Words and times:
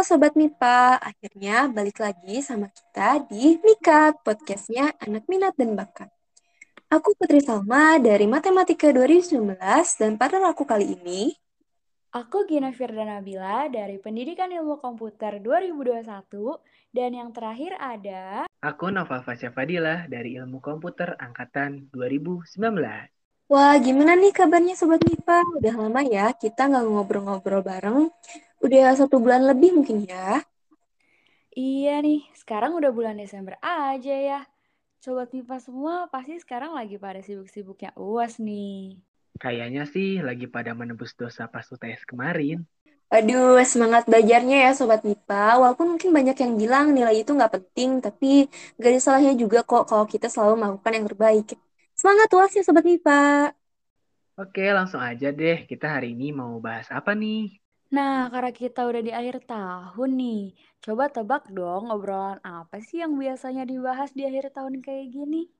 Sobat 0.00 0.32
MIPA, 0.32 0.96
akhirnya 0.96 1.68
balik 1.68 2.00
lagi 2.00 2.40
sama 2.40 2.72
kita 2.72 3.20
di 3.28 3.60
Mikat, 3.60 4.24
podcastnya 4.24 4.96
Anak 4.96 5.28
Minat 5.28 5.52
dan 5.60 5.76
Bakat. 5.76 6.08
Aku 6.88 7.12
Putri 7.20 7.44
Salma 7.44 8.00
dari 8.00 8.24
Matematika 8.24 8.88
2019 8.88 9.60
dan 10.00 10.16
pada 10.16 10.40
aku 10.40 10.64
kali 10.64 10.96
ini 10.96 11.36
Aku 12.10 12.42
Gina 12.48 12.74
Firdana 12.74 13.22
Nabila 13.22 13.70
dari 13.70 14.00
Pendidikan 14.00 14.50
Ilmu 14.50 14.82
Komputer 14.82 15.38
2021 15.38 16.02
dan 16.90 17.10
yang 17.14 17.30
terakhir 17.30 17.76
ada 17.78 18.50
Aku 18.58 18.90
Nova 18.90 19.22
Fasya 19.22 19.54
Fadilah 19.54 20.10
dari 20.10 20.34
Ilmu 20.34 20.58
Komputer 20.58 21.14
Angkatan 21.14 21.92
2019. 21.94 22.58
Wah, 23.52 23.74
gimana 23.78 24.18
nih 24.18 24.34
kabarnya 24.34 24.74
Sobat 24.74 25.04
MIPA? 25.06 25.62
Udah 25.62 25.74
lama 25.76 26.02
ya 26.02 26.34
kita 26.34 26.66
nggak 26.72 26.86
ngobrol-ngobrol 26.90 27.62
bareng. 27.62 28.10
Udah 28.64 28.92
satu 28.98 29.16
bulan 29.24 29.42
lebih 29.50 29.70
mungkin 29.76 29.96
ya. 30.08 30.44
Iya 31.58 31.90
nih, 32.06 32.18
sekarang 32.40 32.72
udah 32.78 32.90
bulan 32.96 33.16
Desember 33.22 33.54
aja 33.62 34.14
ya. 34.30 34.38
Sobat 35.04 35.28
MIPA 35.34 35.56
semua 35.66 35.94
pasti 36.14 36.34
sekarang 36.44 36.72
lagi 36.78 36.96
pada 37.04 37.20
sibuk-sibuknya 37.26 37.90
UAS 38.04 38.34
nih. 38.48 38.98
Kayaknya 39.42 39.82
sih 39.94 40.08
lagi 40.28 40.46
pada 40.54 40.70
menebus 40.80 41.12
dosa 41.20 41.42
pas 41.52 41.66
UTS 41.74 42.02
kemarin. 42.10 42.58
Aduh, 43.14 43.58
semangat 43.72 44.02
belajarnya 44.10 44.56
ya 44.64 44.70
Sobat 44.78 45.00
MIPA. 45.08 45.34
Walaupun 45.60 45.86
mungkin 45.92 46.10
banyak 46.16 46.36
yang 46.42 46.52
bilang 46.62 46.86
nilai 46.96 47.14
itu 47.22 47.30
nggak 47.36 47.52
penting, 47.56 47.90
tapi 48.04 48.26
gak 48.80 48.88
ada 48.90 49.00
salahnya 49.04 49.32
juga 49.42 49.58
kok 49.68 49.82
kalau 49.90 50.06
kita 50.12 50.26
selalu 50.32 50.54
melakukan 50.62 50.92
yang 50.96 51.06
terbaik. 51.10 51.46
Semangat 51.98 52.28
UAS 52.34 52.52
ya 52.58 52.62
Sobat 52.66 52.84
MIPA. 52.90 53.10
Oke, 54.42 54.62
langsung 54.78 55.02
aja 55.10 55.26
deh. 55.38 55.56
Kita 55.70 55.86
hari 55.94 56.06
ini 56.14 56.24
mau 56.40 56.52
bahas 56.66 56.88
apa 56.98 57.10
nih? 57.22 57.36
Nah, 57.90 58.30
karena 58.30 58.54
kita 58.54 58.86
udah 58.86 59.02
di 59.02 59.10
akhir 59.10 59.50
tahun 59.50 60.10
nih, 60.14 60.54
coba 60.78 61.10
tebak 61.10 61.50
dong 61.50 61.90
obrolan 61.90 62.38
apa 62.46 62.78
sih 62.78 63.02
yang 63.02 63.18
biasanya 63.18 63.66
dibahas 63.66 64.14
di 64.14 64.22
akhir 64.22 64.54
tahun 64.54 64.78
kayak 64.78 65.10
gini? 65.10 65.50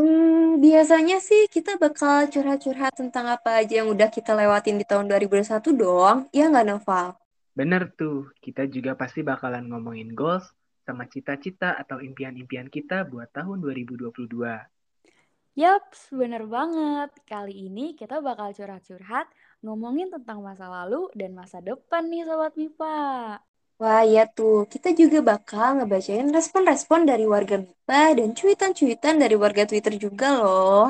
Hmm, 0.00 0.64
biasanya 0.64 1.20
sih 1.20 1.44
kita 1.52 1.76
bakal 1.76 2.24
curhat-curhat 2.32 2.96
tentang 2.96 3.28
apa 3.28 3.60
aja 3.60 3.84
yang 3.84 3.92
udah 3.92 4.08
kita 4.08 4.32
lewatin 4.32 4.80
di 4.80 4.86
tahun 4.88 5.12
2021 5.12 5.60
dong. 5.76 6.16
Iya 6.32 6.48
nggak, 6.48 6.66
Noval? 6.72 7.08
Bener 7.52 7.92
tuh, 7.92 8.32
kita 8.40 8.64
juga 8.70 8.96
pasti 8.96 9.20
bakalan 9.20 9.68
ngomongin 9.68 10.16
goals 10.16 10.48
sama 10.88 11.04
cita-cita 11.04 11.76
atau 11.76 12.00
impian-impian 12.00 12.72
kita 12.72 13.04
buat 13.04 13.28
tahun 13.34 13.60
2022. 13.60 14.24
Yaps, 15.58 16.14
bener 16.14 16.46
banget. 16.46 17.10
Kali 17.26 17.66
ini 17.66 17.98
kita 17.98 18.22
bakal 18.22 18.54
curhat-curhat 18.54 19.26
ngomongin 19.64 20.08
tentang 20.14 20.38
masa 20.46 20.66
lalu 20.76 21.02
dan 21.20 21.30
masa 21.40 21.58
depan 21.68 22.02
nih 22.10 22.22
Sobat 22.28 22.52
MIPA. 22.60 22.98
Wah, 23.82 24.02
ya 24.14 24.22
tuh. 24.38 24.58
Kita 24.72 24.88
juga 25.00 25.18
bakal 25.30 25.68
ngebacain 25.78 26.28
respon-respon 26.36 27.00
dari 27.10 27.24
warga 27.34 27.54
MIPA 27.62 28.02
dan 28.18 28.28
cuitan-cuitan 28.38 29.14
dari 29.22 29.36
warga 29.44 29.62
Twitter 29.70 29.94
juga 30.04 30.28
loh. 30.42 30.86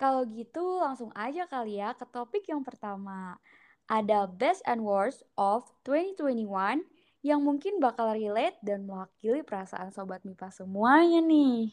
Kalau 0.00 0.22
gitu 0.38 0.64
langsung 0.84 1.10
aja 1.14 1.42
kali 1.52 1.72
ya 1.82 1.90
ke 1.98 2.06
topik 2.14 2.44
yang 2.52 2.62
pertama. 2.68 3.38
Ada 3.98 4.18
best 4.40 4.62
and 4.70 4.80
worst 4.82 5.20
of 5.38 5.62
2021 5.86 6.82
yang 7.28 7.40
mungkin 7.48 7.80
bakal 7.84 8.12
relate 8.12 8.58
dan 8.68 8.84
mewakili 8.88 9.40
perasaan 9.48 9.88
Sobat 9.94 10.20
MIPA 10.26 10.48
semuanya 10.58 11.20
nih. 11.24 11.72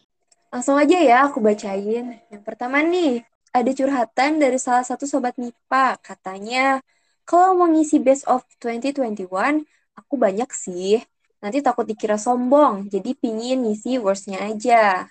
Langsung 0.54 0.78
aja 0.84 0.98
ya 1.10 1.16
aku 1.28 1.38
bacain. 1.48 2.06
Yang 2.32 2.44
pertama 2.48 2.78
nih, 2.94 3.24
ada 3.58 3.72
curhatan 3.80 4.32
dari 4.44 4.58
salah 4.60 4.86
satu 4.88 5.06
sobat 5.08 5.36
MIPA. 5.42 6.00
Katanya, 6.02 6.80
kalau 7.28 7.58
mau 7.58 7.68
ngisi 7.72 7.98
best 8.02 8.24
of 8.28 8.44
2021, 8.64 9.64
aku 10.00 10.14
banyak 10.16 10.50
sih. 10.52 11.00
Nanti 11.42 11.58
takut 11.66 11.86
dikira 11.90 12.18
sombong, 12.22 12.88
jadi 12.94 13.10
pingin 13.18 13.66
ngisi 13.66 13.98
worstnya 13.98 14.40
aja. 14.50 15.10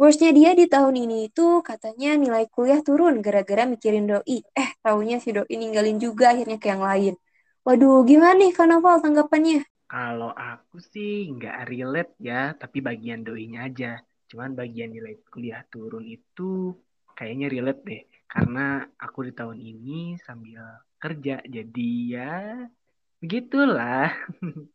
Worstnya 0.00 0.30
dia 0.38 0.50
di 0.56 0.64
tahun 0.64 0.96
ini 1.04 1.16
itu 1.28 1.60
katanya 1.60 2.16
nilai 2.16 2.44
kuliah 2.54 2.80
turun 2.80 3.14
gara-gara 3.20 3.62
mikirin 3.68 4.08
doi. 4.10 4.40
Eh, 4.56 4.70
taunya 4.80 5.16
si 5.20 5.30
doi 5.36 5.54
ninggalin 5.60 6.00
juga 6.00 6.32
akhirnya 6.32 6.56
ke 6.62 6.66
yang 6.72 6.82
lain. 6.88 7.14
Waduh, 7.66 8.02
gimana 8.08 8.34
nih 8.40 8.50
Kak 8.56 8.66
Novel 8.70 8.96
tanggapannya? 9.04 9.60
Kalau 9.92 10.30
aku 10.32 10.76
sih 10.92 11.28
nggak 11.34 11.56
relate 11.70 12.12
ya, 12.28 12.56
tapi 12.60 12.78
bagian 12.88 13.20
doinya 13.26 13.58
aja. 13.68 14.00
Cuman 14.30 14.50
bagian 14.60 14.90
nilai 14.96 15.14
kuliah 15.28 15.62
turun 15.72 16.04
itu 16.16 16.72
kayaknya 17.20 17.52
relate 17.52 17.82
deh. 17.84 18.02
Karena 18.24 18.80
aku 18.96 19.28
di 19.28 19.32
tahun 19.36 19.60
ini 19.60 20.16
sambil 20.24 20.64
kerja. 20.96 21.44
Jadi 21.44 22.16
ya 22.16 22.56
begitulah. 23.20 24.08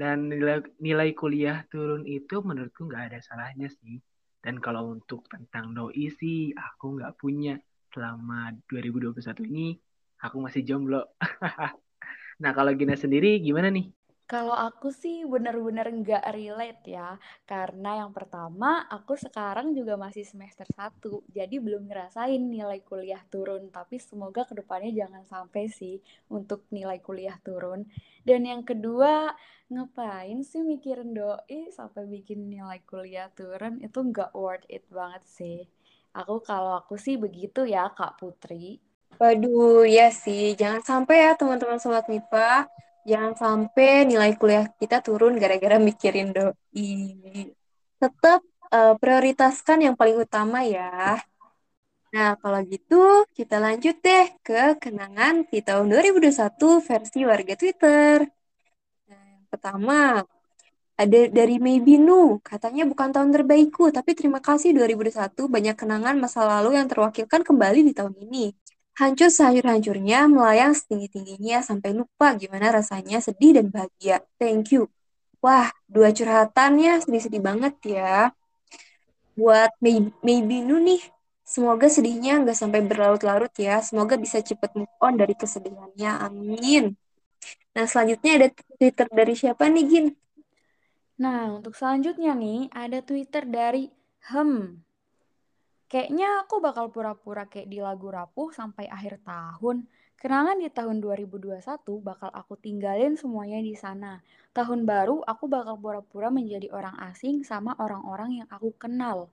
Dan 0.00 0.32
nilai, 0.32 0.64
nilai 0.80 1.12
kuliah 1.12 1.68
turun 1.68 2.08
itu 2.08 2.40
menurutku 2.40 2.88
nggak 2.88 3.12
ada 3.12 3.18
salahnya 3.20 3.68
sih. 3.68 4.00
Dan 4.40 4.56
kalau 4.64 4.96
untuk 4.96 5.28
tentang 5.28 5.76
doi 5.76 6.08
sih 6.08 6.56
aku 6.56 6.96
nggak 6.96 7.20
punya. 7.20 7.60
Selama 7.92 8.56
2021 8.72 9.44
ini 9.52 9.76
aku 10.24 10.40
masih 10.40 10.64
jomblo. 10.64 11.04
nah 12.42 12.56
kalau 12.56 12.72
Gina 12.72 12.96
sendiri 12.96 13.36
gimana 13.44 13.68
nih? 13.68 13.92
Kalau 14.32 14.56
aku 14.56 14.88
sih 14.88 15.28
bener-bener 15.28 15.92
nggak 15.92 16.24
relate 16.32 16.88
ya, 16.88 17.20
karena 17.44 18.00
yang 18.00 18.16
pertama 18.16 18.80
aku 18.88 19.12
sekarang 19.12 19.76
juga 19.76 20.00
masih 20.00 20.24
semester 20.24 20.64
1, 20.72 21.20
jadi 21.28 21.60
belum 21.60 21.84
ngerasain 21.84 22.40
nilai 22.40 22.80
kuliah 22.80 23.20
turun, 23.28 23.68
tapi 23.68 24.00
semoga 24.00 24.48
ke 24.48 24.56
depannya 24.56 25.04
jangan 25.04 25.28
sampai 25.28 25.68
sih 25.68 26.00
untuk 26.32 26.64
nilai 26.72 26.96
kuliah 27.04 27.36
turun. 27.44 27.84
Dan 28.24 28.48
yang 28.48 28.64
kedua, 28.64 29.36
ngapain 29.68 30.40
sih 30.40 30.64
mikirin 30.64 31.12
doi 31.12 31.68
sampai 31.68 32.08
bikin 32.08 32.48
nilai 32.48 32.80
kuliah 32.88 33.28
turun, 33.36 33.84
itu 33.84 34.00
nggak 34.00 34.32
worth 34.32 34.64
it 34.72 34.88
banget 34.88 35.28
sih. 35.28 35.68
Aku 36.16 36.40
kalau 36.40 36.80
aku 36.80 36.96
sih 36.96 37.20
begitu 37.20 37.68
ya 37.68 37.92
Kak 37.92 38.16
Putri. 38.16 38.80
Waduh, 39.20 39.84
ya 39.84 40.08
sih. 40.08 40.56
Jangan 40.56 40.80
sampai 40.80 41.20
ya 41.20 41.36
teman-teman 41.36 41.76
Sobat 41.76 42.08
MIPA 42.08 42.64
Jangan 43.02 43.34
sampai 43.34 44.06
nilai 44.06 44.38
kuliah 44.38 44.70
kita 44.78 45.02
turun 45.02 45.34
gara-gara 45.42 45.76
mikirin 45.82 46.30
doi. 46.30 47.50
Tetap 47.98 48.40
uh, 48.70 48.94
prioritaskan 48.98 49.78
yang 49.90 49.94
paling 49.98 50.16
utama 50.22 50.62
ya. 50.62 51.18
Nah, 52.12 52.36
kalau 52.36 52.60
gitu 52.68 53.24
kita 53.32 53.56
lanjut 53.56 53.96
deh 54.04 54.26
ke 54.44 54.76
kenangan 54.76 55.48
di 55.48 55.64
tahun 55.64 55.88
2021 55.88 56.84
versi 56.84 57.18
warga 57.24 57.54
Twitter. 57.56 58.28
Nah, 59.08 59.22
yang 59.32 59.46
pertama, 59.48 60.20
ada 61.02 61.20
dari 61.32 61.56
Maybe 61.56 61.96
Nu, 61.96 62.36
katanya 62.44 62.84
bukan 62.84 63.10
tahun 63.16 63.32
terbaikku, 63.32 63.90
tapi 63.96 64.12
terima 64.12 64.38
kasih 64.44 64.76
2021 64.76 65.48
banyak 65.48 65.74
kenangan 65.74 66.14
masa 66.20 66.44
lalu 66.44 66.76
yang 66.76 66.86
terwakilkan 66.86 67.40
kembali 67.48 67.80
di 67.80 67.92
tahun 67.96 68.14
ini. 68.28 68.52
Hancur 68.92 69.32
sehancur-hancurnya, 69.32 70.28
melayang 70.28 70.76
setinggi-tingginya 70.76 71.64
sampai 71.64 71.96
lupa 71.96 72.36
gimana 72.36 72.68
rasanya 72.68 73.24
sedih 73.24 73.56
dan 73.56 73.72
bahagia. 73.72 74.20
Thank 74.36 74.76
you. 74.76 74.92
Wah, 75.40 75.72
dua 75.88 76.12
curhatannya 76.12 77.00
sedih-sedih 77.02 77.42
banget 77.42 77.74
ya. 77.82 78.36
Buat 79.32 79.72
maybe, 79.80 80.60
Nu 80.60 80.76
nih, 80.76 81.00
semoga 81.40 81.88
sedihnya 81.88 82.44
nggak 82.44 82.54
sampai 82.54 82.84
berlarut-larut 82.84 83.50
ya. 83.56 83.80
Semoga 83.80 84.20
bisa 84.20 84.44
cepet 84.44 84.70
move 84.76 84.92
on 85.00 85.16
dari 85.16 85.32
kesedihannya. 85.34 86.10
Amin. 86.28 86.92
Nah, 87.72 87.84
selanjutnya 87.88 88.38
ada 88.38 88.48
Twitter 88.52 89.08
dari 89.08 89.34
siapa 89.34 89.72
nih, 89.72 89.84
Gin? 89.88 90.06
Nah, 91.16 91.56
untuk 91.56 91.72
selanjutnya 91.72 92.36
nih, 92.36 92.68
ada 92.68 93.00
Twitter 93.00 93.48
dari 93.48 93.88
Hem. 94.28 94.84
Kayaknya 95.92 96.48
aku 96.48 96.56
bakal 96.64 96.88
pura-pura 96.88 97.44
kayak 97.44 97.68
di 97.68 97.76
lagu 97.76 98.08
rapuh 98.08 98.48
sampai 98.48 98.88
akhir 98.88 99.20
tahun. 99.28 99.84
Kenangan 100.16 100.56
di 100.56 100.72
tahun 100.72 101.04
2021 101.04 101.60
bakal 102.00 102.32
aku 102.32 102.56
tinggalin 102.56 103.12
semuanya 103.20 103.60
di 103.60 103.76
sana. 103.76 104.24
Tahun 104.56 104.88
baru 104.88 105.20
aku 105.20 105.44
bakal 105.52 105.76
pura-pura 105.76 106.32
menjadi 106.32 106.72
orang 106.72 106.96
asing 107.12 107.44
sama 107.44 107.76
orang-orang 107.76 108.40
yang 108.40 108.48
aku 108.48 108.72
kenal. 108.80 109.28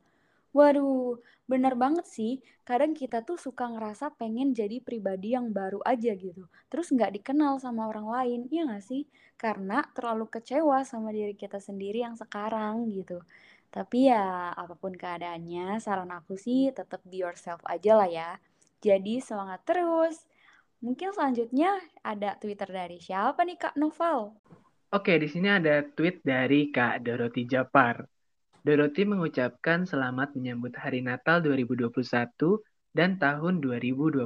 Waduh, 0.51 1.21
bener 1.47 1.79
banget 1.79 2.03
sih. 2.09 2.43
Kadang 2.67 2.91
kita 2.91 3.23
tuh 3.23 3.39
suka 3.39 3.69
ngerasa 3.71 4.11
pengen 4.19 4.51
jadi 4.51 4.83
pribadi 4.83 5.39
yang 5.39 5.55
baru 5.55 5.79
aja 5.87 6.11
gitu. 6.11 6.43
Terus 6.67 6.91
nggak 6.91 7.21
dikenal 7.21 7.63
sama 7.63 7.87
orang 7.87 8.07
lain, 8.11 8.39
iya 8.51 8.67
nggak 8.67 8.83
sih? 8.83 9.07
Karena 9.39 9.79
terlalu 9.95 10.27
kecewa 10.27 10.83
sama 10.83 11.15
diri 11.15 11.39
kita 11.39 11.63
sendiri 11.63 12.03
yang 12.03 12.19
sekarang 12.19 12.91
gitu. 12.91 13.23
Tapi 13.69 14.09
ya 14.09 14.49
apa 14.57 14.73
pun 14.73 14.97
keadaannya, 14.97 15.77
saran 15.77 16.09
aku 16.09 16.33
sih 16.35 16.73
tetap 16.73 17.05
be 17.05 17.21
yourself 17.21 17.61
aja 17.69 17.93
lah 17.93 18.09
ya. 18.09 18.29
Jadi 18.81 19.21
semangat 19.21 19.61
terus. 19.65 20.25
Mungkin 20.81 21.11
selanjutnya 21.11 21.77
ada 22.01 22.39
Twitter 22.39 22.65
dari 22.65 22.97
siapa 23.03 23.43
nih 23.45 23.59
Kak 23.59 23.75
Novel? 23.77 24.33
Oke, 24.89 25.21
di 25.21 25.29
sini 25.29 25.51
ada 25.51 25.85
tweet 25.85 26.25
dari 26.25 26.73
Kak 26.73 27.05
Doroti 27.05 27.45
Japar. 27.45 28.01
Doroti 28.65 29.05
mengucapkan 29.05 29.85
selamat 29.85 30.33
menyambut 30.33 30.73
Hari 30.73 31.05
Natal 31.05 31.45
2021 31.45 31.93
dan 32.95 33.21
tahun 33.21 33.61
2022. 33.61 34.25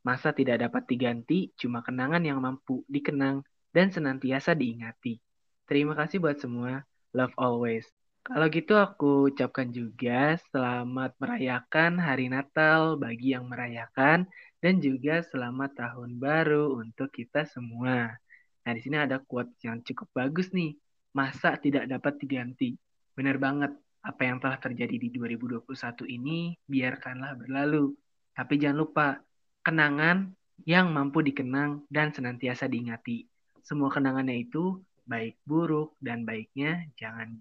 Masa 0.00 0.32
tidak 0.32 0.64
dapat 0.64 0.88
diganti, 0.88 1.52
cuma 1.60 1.84
kenangan 1.84 2.24
yang 2.24 2.40
mampu 2.40 2.82
dikenang. 2.90 3.46
dan 3.70 3.94
senantiasa 3.94 4.58
diingati. 4.58 5.22
Terima 5.70 5.94
kasih 5.94 6.18
buat 6.18 6.42
semua. 6.42 6.82
Love 7.14 7.30
always. 7.38 7.86
Kalau 8.20 8.46
gitu 8.52 8.76
aku 8.76 9.32
ucapkan 9.32 9.72
juga 9.72 10.36
selamat 10.52 11.16
merayakan 11.16 11.96
hari 11.96 12.28
Natal 12.28 13.00
bagi 13.00 13.32
yang 13.32 13.48
merayakan 13.48 14.28
dan 14.60 14.76
juga 14.76 15.24
selamat 15.24 15.72
tahun 15.72 16.20
baru 16.20 16.76
untuk 16.84 17.08
kita 17.16 17.48
semua. 17.48 18.12
Nah, 18.60 18.72
di 18.76 18.80
sini 18.84 19.00
ada 19.00 19.24
quote 19.24 19.56
yang 19.64 19.80
cukup 19.80 20.12
bagus 20.12 20.52
nih. 20.52 20.76
Masa 21.16 21.56
tidak 21.56 21.88
dapat 21.88 22.20
diganti? 22.20 22.76
Benar 23.16 23.40
banget. 23.40 23.72
Apa 24.04 24.28
yang 24.28 24.36
telah 24.36 24.60
terjadi 24.60 25.00
di 25.00 25.08
2021 25.16 25.72
ini 26.04 26.52
biarkanlah 26.68 27.40
berlalu. 27.40 27.96
Tapi 28.36 28.54
jangan 28.60 28.78
lupa, 28.84 29.16
kenangan 29.64 30.28
yang 30.68 30.92
mampu 30.92 31.24
dikenang 31.24 31.88
dan 31.88 32.12
senantiasa 32.12 32.68
diingati. 32.68 33.24
Semua 33.64 33.88
kenangannya 33.88 34.44
itu 34.44 34.76
baik 35.08 35.40
buruk 35.48 35.96
dan 36.04 36.28
baiknya 36.28 36.84
jangan 37.00 37.32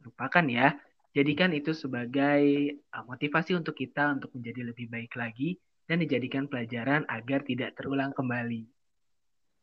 dilupakan 0.00 0.44
ya. 0.48 0.74
Jadikan 1.12 1.50
itu 1.56 1.74
sebagai 1.74 2.42
uh, 2.94 3.04
motivasi 3.04 3.58
untuk 3.58 3.74
kita 3.74 4.14
untuk 4.14 4.30
menjadi 4.38 4.70
lebih 4.70 4.86
baik 4.86 5.12
lagi 5.18 5.58
dan 5.88 6.04
dijadikan 6.04 6.46
pelajaran 6.46 7.08
agar 7.08 7.42
tidak 7.42 7.74
terulang 7.74 8.12
kembali. 8.12 8.68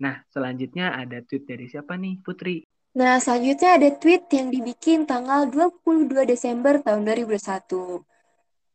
Nah, 0.01 0.19
selanjutnya 0.27 0.91
ada 0.91 1.23
tweet 1.23 1.47
dari 1.47 1.71
siapa 1.71 1.95
nih, 1.95 2.19
Putri? 2.19 2.67
Nah, 2.95 3.19
selanjutnya 3.19 3.75
ada 3.79 3.89
tweet 3.95 4.27
yang 4.31 4.51
dibikin 4.51 5.03
tanggal 5.07 5.47
22 5.47 6.27
Desember 6.27 6.79
tahun 6.79 7.07
2021. 7.07 8.03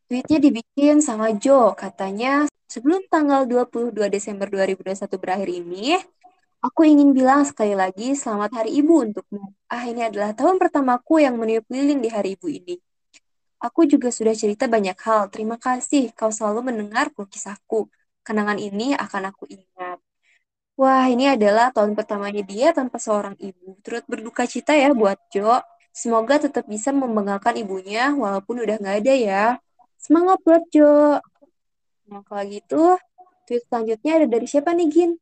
Tweetnya 0.09 0.39
dibikin 0.41 1.01
sama 1.05 1.33
Joe, 1.37 1.77
katanya 1.77 2.49
sebelum 2.69 3.05
tanggal 3.09 3.45
22 3.49 4.09
Desember 4.09 4.47
2021 4.49 5.21
berakhir 5.21 5.49
ini, 5.51 5.97
aku 6.61 6.85
ingin 6.85 7.17
bilang 7.17 7.43
sekali 7.49 7.73
lagi 7.73 8.13
selamat 8.13 8.51
Hari 8.63 8.71
Ibu 8.85 8.93
untukmu. 9.11 9.57
Ah, 9.73 9.89
ini 9.89 10.05
adalah 10.05 10.37
tahun 10.37 10.61
pertamaku 10.61 11.25
yang 11.25 11.41
meniup 11.41 11.65
lilin 11.73 12.05
di 12.05 12.09
Hari 12.13 12.37
Ibu 12.37 12.47
ini. 12.53 12.77
Aku 13.61 13.85
juga 13.85 14.09
sudah 14.09 14.33
cerita 14.33 14.65
banyak 14.69 14.97
hal. 14.97 15.29
Terima 15.33 15.57
kasih 15.61 16.13
kau 16.17 16.33
selalu 16.33 16.73
mendengar 16.73 17.13
kisahku. 17.13 17.89
Kenangan 18.25 18.57
ini 18.61 18.97
akan 18.97 19.33
aku 19.33 19.45
ingat. 19.49 20.01
Wah, 20.81 21.05
ini 21.13 21.29
adalah 21.29 21.69
tahun 21.77 21.93
pertamanya 21.93 22.41
dia 22.41 22.73
tanpa 22.73 22.97
seorang 22.97 23.37
ibu. 23.37 23.77
Turut 23.85 24.05
berduka 24.09 24.49
cita 24.49 24.73
ya 24.73 24.97
buat 24.97 25.21
Jo. 25.29 25.61
Semoga 25.93 26.41
tetap 26.41 26.65
bisa 26.65 26.89
membanggakan 26.89 27.61
ibunya 27.61 28.17
walaupun 28.17 28.65
udah 28.65 28.81
nggak 28.81 28.97
ada 29.05 29.15
ya. 29.17 29.45
Semangat 30.01 30.41
buat 30.41 30.65
Jo. 30.73 31.21
Nah, 32.09 32.25
kalau 32.25 32.45
gitu, 32.49 32.97
tweet 33.45 33.61
selanjutnya 33.69 34.25
ada 34.25 34.27
dari 34.29 34.47
siapa 34.49 34.73
nih, 34.73 34.89
Gin? 34.89 35.21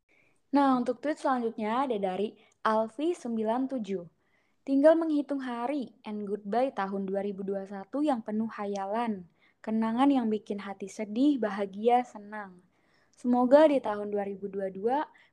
Nah, 0.49 0.81
untuk 0.81 1.05
tweet 1.05 1.21
selanjutnya 1.21 1.85
ada 1.85 2.01
dari 2.01 2.33
Alfi97. 2.65 4.01
Tinggal 4.65 4.97
menghitung 4.97 5.45
hari 5.45 5.93
and 6.09 6.25
goodbye 6.25 6.73
tahun 6.73 7.05
2021 7.05 7.69
yang 8.01 8.25
penuh 8.25 8.49
hayalan. 8.49 9.29
Kenangan 9.61 10.09
yang 10.09 10.33
bikin 10.33 10.65
hati 10.65 10.89
sedih, 10.89 11.37
bahagia, 11.37 12.01
senang. 12.09 12.65
Semoga 13.13 13.69
di 13.69 13.77
tahun 13.83 14.09
2022 14.15 14.79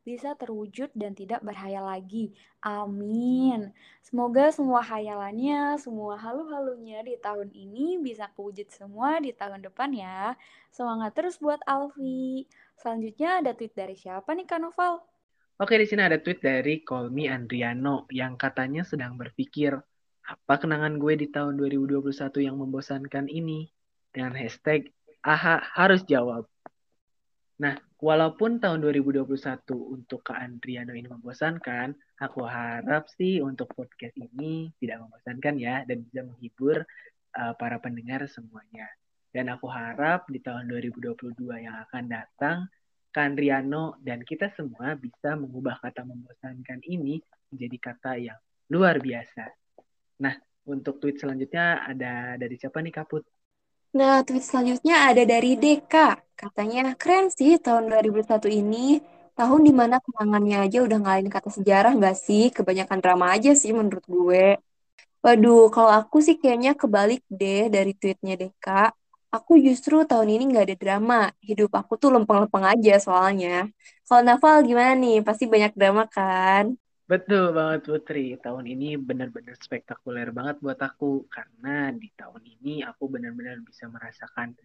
bisa 0.01 0.33
terwujud 0.35 0.89
dan 0.97 1.13
tidak 1.13 1.45
berhayal 1.45 1.85
lagi. 1.85 2.33
Amin. 2.59 3.69
Semoga 4.01 4.49
semua 4.49 4.81
hayalannya, 4.81 5.77
semua 5.77 6.17
halu-halunya 6.17 7.05
di 7.05 7.13
tahun 7.21 7.53
ini 7.53 8.01
bisa 8.01 8.27
kewujud 8.33 8.67
semua 8.73 9.21
di 9.21 9.31
tahun 9.31 9.63
depan 9.63 9.93
ya. 9.93 10.33
Semangat 10.73 11.13
terus 11.13 11.37
buat 11.37 11.61
Alfi. 11.69 12.49
Selanjutnya 12.75 13.39
ada 13.43 13.51
tweet 13.55 13.73
dari 13.73 13.95
siapa 13.95 14.35
nih 14.35 14.45
Kak 14.47 14.59
Noval? 14.59 14.99
Oke, 15.55 15.79
di 15.79 15.87
sini 15.87 16.03
ada 16.03 16.19
tweet 16.19 16.43
dari 16.43 16.83
Colmi 16.83 17.31
Andriano 17.31 18.03
yang 18.11 18.35
katanya 18.35 18.83
sedang 18.83 19.15
berpikir, 19.15 19.71
apa 20.25 20.53
kenangan 20.59 20.99
gue 20.99 21.15
di 21.15 21.31
tahun 21.31 21.55
2021 21.55 22.11
yang 22.43 22.59
membosankan 22.59 23.31
ini? 23.31 23.71
Dengan 24.11 24.35
hashtag, 24.35 24.91
aha 25.23 25.63
harus 25.75 26.03
jawab. 26.03 26.43
Nah, 27.55 27.79
walaupun 28.03 28.59
tahun 28.59 28.83
2021 28.83 29.31
untuk 29.71 30.27
Kak 30.27 30.35
Andriano 30.35 30.91
ini 30.91 31.07
membosankan, 31.07 31.95
aku 32.19 32.43
harap 32.43 33.07
sih 33.15 33.39
untuk 33.39 33.71
podcast 33.71 34.11
ini 34.19 34.75
tidak 34.83 35.07
membosankan 35.07 35.55
ya 35.55 35.87
dan 35.87 36.03
bisa 36.03 36.27
menghibur 36.27 36.83
uh, 37.39 37.53
para 37.55 37.79
pendengar 37.79 38.27
semuanya. 38.27 38.91
Dan 39.35 39.51
aku 39.51 39.67
harap 39.67 40.31
di 40.31 40.39
tahun 40.39 40.71
2022 40.71 41.35
yang 41.59 41.75
akan 41.83 42.03
datang, 42.07 42.71
Kak 43.11 43.19
Andriano 43.19 43.99
dan 43.99 44.23
kita 44.23 44.47
semua 44.55 44.95
bisa 44.95 45.35
mengubah 45.35 45.75
kata 45.83 46.07
membosankan 46.07 46.79
ini 46.87 47.19
menjadi 47.51 47.77
kata 47.83 48.11
yang 48.15 48.39
luar 48.71 48.95
biasa. 49.03 49.43
Nah, 50.23 50.39
untuk 50.63 51.03
tweet 51.03 51.19
selanjutnya 51.19 51.83
ada 51.83 52.39
dari 52.39 52.55
siapa 52.55 52.79
nih 52.79 52.95
Kaput? 52.95 53.27
Nah, 53.99 54.23
tweet 54.23 54.39
selanjutnya 54.39 55.11
ada 55.11 55.27
dari 55.27 55.59
Deka. 55.59 56.15
Katanya, 56.39 56.95
keren 56.95 57.27
sih 57.27 57.59
tahun 57.59 57.91
2001 57.91 58.47
ini. 58.47 59.03
Tahun 59.35 59.61
di 59.67 59.75
mana 59.75 59.99
kenangannya 59.99 60.63
aja 60.63 60.79
udah 60.79 60.95
ngalahin 61.03 61.27
kata 61.27 61.51
sejarah 61.51 61.91
nggak 61.91 62.15
sih? 62.15 62.55
Kebanyakan 62.55 63.03
drama 63.03 63.35
aja 63.35 63.51
sih 63.51 63.75
menurut 63.75 64.07
gue. 64.07 64.63
Waduh, 65.19 65.67
kalau 65.75 65.91
aku 65.91 66.23
sih 66.23 66.39
kayaknya 66.39 66.71
kebalik 66.71 67.19
deh 67.27 67.67
dari 67.67 67.91
tweetnya 67.91 68.39
Deka. 68.39 68.95
Aku 69.35 69.59
justru 69.59 70.07
tahun 70.07 70.31
ini 70.31 70.43
nggak 70.55 70.65
ada 70.71 70.77
drama. 70.79 71.21
Hidup 71.43 71.75
aku 71.75 71.99
tuh 71.99 72.09
lempeng-lempeng 72.15 72.63
aja 72.63 72.95
soalnya. 73.03 73.67
Kalau 74.07 74.23
Naval 74.23 74.63
gimana 74.63 74.95
nih? 74.95 75.19
Pasti 75.27 75.43
banyak 75.43 75.75
drama 75.75 76.07
kan? 76.07 76.71
Betul 77.05 77.53
banget 77.53 77.85
Putri, 77.85 78.33
tahun 78.41 78.65
ini 78.65 78.97
benar-benar 78.97 79.53
spektakuler 79.61 80.33
banget 80.33 80.57
buat 80.57 80.79
aku 80.81 81.29
karena 81.29 81.93
di 81.93 82.09
tahun 82.17 82.41
ini 82.41 82.81
aku 82.81 83.05
benar-benar 83.05 83.61
bisa 83.61 83.85
merasakan 83.85 84.57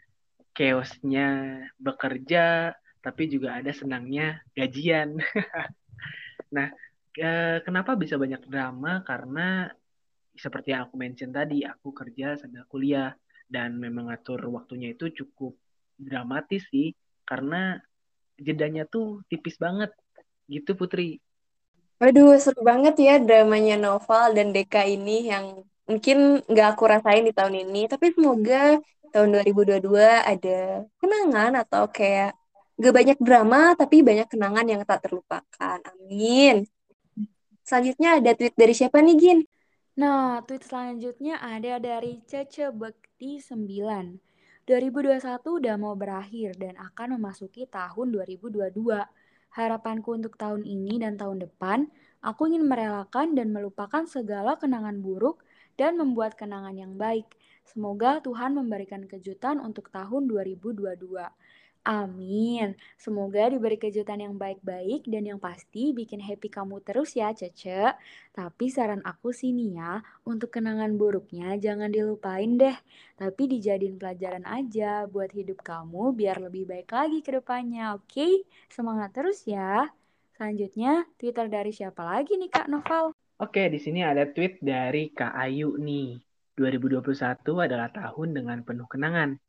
chaosnya 0.56 1.61
bekerja, 1.76 2.73
tapi 3.05 3.28
juga 3.28 3.61
ada 3.61 3.69
senangnya 3.76 4.40
gajian. 4.56 5.20
nah, 6.56 6.73
kenapa 7.61 7.93
bisa 8.00 8.16
banyak 8.16 8.40
drama? 8.49 9.05
Karena 9.05 9.69
seperti 10.32 10.73
yang 10.73 10.88
aku 10.88 10.96
mention 10.96 11.37
tadi, 11.37 11.61
aku 11.69 11.93
kerja 11.93 12.40
sambil 12.40 12.64
kuliah 12.73 13.12
dan 13.50 13.76
memang 13.76 14.08
ngatur 14.08 14.38
waktunya 14.49 14.94
itu 14.94 15.11
cukup 15.11 15.58
dramatis 15.99 16.62
sih 16.70 16.94
karena 17.26 17.82
jedanya 18.38 18.87
tuh 18.87 19.20
tipis 19.26 19.58
banget 19.58 19.91
gitu 20.47 20.79
Putri. 20.79 21.19
Waduh, 22.00 22.40
seru 22.40 22.64
banget 22.64 22.97
ya 22.97 23.21
dramanya 23.21 23.76
Noval 23.76 24.33
dan 24.33 24.57
Deka 24.57 24.88
ini 24.88 25.28
yang 25.28 25.61
mungkin 25.85 26.40
nggak 26.49 26.69
aku 26.73 26.88
rasain 26.88 27.28
di 27.28 27.35
tahun 27.37 27.69
ini. 27.69 27.90
Tapi 27.92 28.16
semoga 28.16 28.80
tahun 29.12 29.28
2022 29.37 29.85
ada 30.25 30.88
kenangan 30.97 31.52
atau 31.61 31.90
kayak 31.92 32.33
gak 32.80 32.95
banyak 32.97 33.19
drama, 33.21 33.76
tapi 33.76 34.00
banyak 34.00 34.25
kenangan 34.33 34.64
yang 34.64 34.80
tak 34.88 35.04
terlupakan. 35.04 35.78
Amin. 35.85 36.64
Selanjutnya 37.61 38.16
ada 38.16 38.33
tweet 38.33 38.57
dari 38.57 38.73
siapa 38.73 39.04
nih, 39.04 39.16
Gin? 39.21 39.38
Nah, 40.00 40.40
tweet 40.49 40.64
selanjutnya 40.64 41.37
ada 41.45 41.76
dari 41.76 42.25
Cece 42.25 42.73
Bekti 42.73 43.37
9. 43.37 44.16
2021 44.64 45.61
udah 45.61 45.76
mau 45.76 45.92
berakhir 45.92 46.57
dan 46.57 46.73
akan 46.80 47.21
memasuki 47.21 47.69
tahun 47.69 48.09
2022. 48.09 48.80
Harapanku 49.52 50.16
untuk 50.16 50.40
tahun 50.40 50.64
ini 50.64 51.04
dan 51.04 51.21
tahun 51.21 51.45
depan, 51.45 51.92
aku 52.25 52.49
ingin 52.49 52.64
merelakan 52.64 53.37
dan 53.37 53.52
melupakan 53.52 54.09
segala 54.09 54.57
kenangan 54.57 55.04
buruk 55.04 55.45
dan 55.76 56.00
membuat 56.00 56.33
kenangan 56.33 56.80
yang 56.80 56.97
baik. 56.97 57.37
Semoga 57.69 58.25
Tuhan 58.25 58.57
memberikan 58.57 59.04
kejutan 59.04 59.61
untuk 59.61 59.92
tahun 59.92 60.33
2022. 60.33 60.97
Amin. 61.80 62.76
Semoga 63.00 63.49
diberi 63.49 63.80
kejutan 63.80 64.20
yang 64.20 64.37
baik-baik 64.37 65.08
dan 65.08 65.25
yang 65.25 65.40
pasti 65.40 65.96
bikin 65.96 66.20
happy 66.20 66.52
kamu 66.52 66.84
terus 66.84 67.16
ya, 67.16 67.32
Cece. 67.32 67.96
Tapi 68.37 68.68
saran 68.68 69.00
aku 69.00 69.32
sih 69.32 69.49
nih 69.49 69.80
ya, 69.80 70.04
untuk 70.28 70.52
kenangan 70.52 70.92
buruknya 71.00 71.56
jangan 71.56 71.88
dilupain 71.88 72.60
deh. 72.60 72.76
Tapi 73.16 73.42
dijadiin 73.49 73.96
pelajaran 73.96 74.44
aja 74.44 75.08
buat 75.08 75.32
hidup 75.32 75.64
kamu 75.64 76.12
biar 76.12 76.37
lebih 76.44 76.68
baik 76.68 76.92
lagi 76.92 77.25
ke 77.25 77.40
depannya, 77.40 77.96
oke? 77.96 78.12
Okay? 78.12 78.44
Semangat 78.68 79.16
terus 79.16 79.49
ya. 79.49 79.88
Selanjutnya, 80.37 81.08
Twitter 81.16 81.49
dari 81.49 81.72
siapa 81.72 82.04
lagi 82.04 82.37
nih 82.37 82.52
Kak 82.52 82.68
Noval? 82.68 83.16
Oke, 83.40 83.72
di 83.72 83.80
sini 83.80 84.04
ada 84.04 84.28
tweet 84.28 84.60
dari 84.60 85.08
Kak 85.16 85.32
Ayu 85.32 85.80
nih. 85.80 86.20
2021 86.60 87.40
adalah 87.56 87.88
tahun 87.88 88.37
dengan 88.37 88.60
penuh 88.60 88.84
kenangan. 88.84 89.40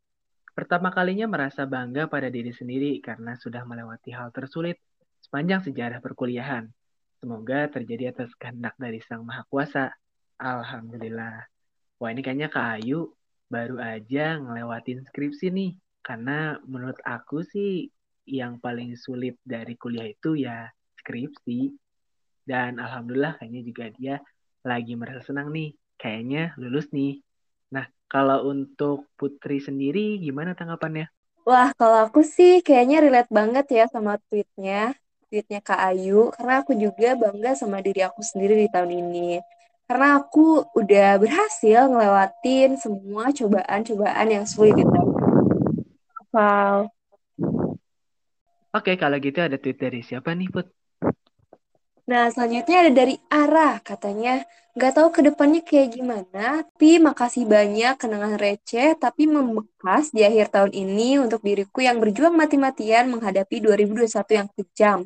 Pertama 0.51 0.91
kalinya 0.91 1.31
merasa 1.31 1.63
bangga 1.63 2.11
pada 2.11 2.27
diri 2.27 2.51
sendiri 2.51 2.99
karena 2.99 3.39
sudah 3.39 3.63
melewati 3.63 4.11
hal 4.11 4.35
tersulit 4.35 4.77
sepanjang 5.23 5.63
sejarah 5.63 6.03
perkuliahan. 6.03 6.67
Semoga 7.21 7.71
terjadi 7.71 8.11
atas 8.11 8.33
kehendak 8.35 8.75
dari 8.75 8.99
Sang 8.99 9.23
Maha 9.23 9.47
Kuasa. 9.47 9.93
Alhamdulillah. 10.41 11.45
Wah 12.01 12.09
ini 12.09 12.25
kayaknya 12.25 12.49
Kak 12.49 12.81
Ayu 12.81 13.13
baru 13.47 13.77
aja 13.77 14.41
ngelewatin 14.41 15.05
skripsi 15.07 15.53
nih. 15.53 15.71
Karena 16.01 16.57
menurut 16.65 16.97
aku 17.05 17.45
sih 17.45 17.87
yang 18.25 18.57
paling 18.57 18.97
sulit 18.97 19.37
dari 19.45 19.77
kuliah 19.77 20.09
itu 20.09 20.33
ya 20.33 20.65
skripsi. 20.97 21.71
Dan 22.41 22.81
alhamdulillah 22.81 23.37
kayaknya 23.37 23.61
juga 23.61 23.85
dia 23.93 24.15
lagi 24.65 24.97
merasa 24.97 25.21
senang 25.21 25.53
nih. 25.53 25.77
Kayaknya 25.95 26.57
lulus 26.57 26.89
nih. 26.89 27.21
Kalau 28.11 28.51
untuk 28.51 29.07
Putri 29.15 29.63
sendiri 29.63 30.19
gimana 30.19 30.51
tanggapannya? 30.51 31.07
Wah, 31.47 31.71
kalau 31.79 32.11
aku 32.11 32.27
sih 32.27 32.59
kayaknya 32.59 32.99
relate 32.99 33.31
banget 33.31 33.65
ya 33.71 33.85
sama 33.87 34.19
tweetnya, 34.27 34.91
tweetnya 35.31 35.63
Kak 35.63 35.79
Ayu, 35.79 36.27
karena 36.35 36.59
aku 36.59 36.75
juga 36.75 37.15
bangga 37.15 37.55
sama 37.55 37.79
diri 37.79 38.03
aku 38.03 38.19
sendiri 38.19 38.59
di 38.59 38.67
tahun 38.67 38.91
ini. 38.91 39.39
Karena 39.87 40.19
aku 40.19 40.67
udah 40.75 41.23
berhasil 41.23 41.87
ngelewatin 41.87 42.75
semua 42.75 43.31
cobaan-cobaan 43.31 44.27
yang 44.27 44.43
sulit 44.43 44.75
di 44.75 44.83
tahun 44.83 45.07
ini. 45.15 45.39
Wow. 46.35 46.91
Oke, 48.75 48.99
kalau 48.99 49.15
gitu 49.23 49.39
ada 49.39 49.55
tweet 49.55 49.79
dari 49.79 50.03
siapa 50.03 50.35
nih, 50.35 50.51
Put? 50.51 50.67
Nah, 52.11 52.27
selanjutnya 52.27 52.87
ada 52.87 52.91
dari 52.91 53.15
Arah, 53.31 53.79
katanya, 53.79 54.43
nggak 54.75 54.93
tahu 54.97 55.07
ke 55.15 55.21
depannya 55.27 55.61
kayak 55.69 55.89
gimana, 55.95 56.63
tapi 56.67 56.89
makasih 57.07 57.43
banyak 57.53 57.93
kenangan 58.01 58.35
receh, 58.43 58.89
tapi 59.03 59.23
membekas 59.35 60.03
di 60.15 60.21
akhir 60.29 60.45
tahun 60.55 60.71
ini 60.71 61.19
untuk 61.23 61.41
diriku 61.47 61.79
yang 61.87 61.97
berjuang 62.03 62.35
mati-matian 62.41 63.11
menghadapi 63.13 63.55
2021 63.65 64.31
yang 64.39 64.47
kejam. 64.55 64.99